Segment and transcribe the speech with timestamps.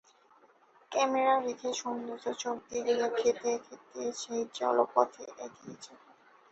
[0.91, 6.07] Camera রেখে সৌন্দর্য চোখ দিয়ে গিলে খেতে খেতে সেই জলপথে এগিয়ে চলি।